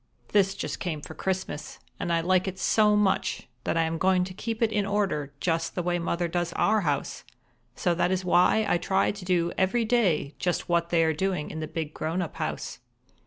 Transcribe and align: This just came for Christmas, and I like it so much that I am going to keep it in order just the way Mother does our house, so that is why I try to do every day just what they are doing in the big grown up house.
This 0.29 0.55
just 0.55 0.79
came 0.79 0.99
for 1.01 1.13
Christmas, 1.13 1.77
and 1.99 2.11
I 2.11 2.21
like 2.21 2.47
it 2.47 2.57
so 2.57 2.95
much 2.95 3.47
that 3.65 3.77
I 3.77 3.83
am 3.83 3.99
going 3.99 4.23
to 4.23 4.33
keep 4.33 4.63
it 4.63 4.71
in 4.71 4.83
order 4.83 5.31
just 5.39 5.75
the 5.75 5.83
way 5.83 5.99
Mother 5.99 6.27
does 6.27 6.53
our 6.53 6.81
house, 6.81 7.23
so 7.75 7.93
that 7.93 8.09
is 8.09 8.25
why 8.25 8.65
I 8.67 8.79
try 8.79 9.11
to 9.11 9.23
do 9.23 9.53
every 9.59 9.85
day 9.85 10.33
just 10.39 10.67
what 10.67 10.89
they 10.89 11.03
are 11.03 11.13
doing 11.13 11.51
in 11.51 11.59
the 11.59 11.67
big 11.67 11.93
grown 11.93 12.19
up 12.23 12.37
house. 12.37 12.79